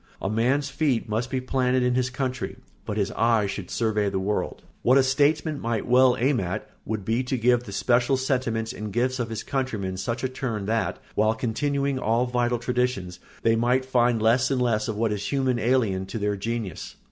[0.19, 2.57] A man's feet must be planted in his country,
[2.87, 4.63] but his eyes should survey the world.
[4.81, 8.91] What a statesman might well aim at would be to give the special sentiments and
[8.91, 13.85] gifts of his countrymen such a turn that, while continuing all vital traditions, they might
[13.85, 16.95] find less and less of what is human alien to their genius.